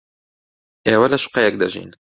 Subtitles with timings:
[0.87, 1.89] ئێوە لە شوقەیەک دەژین.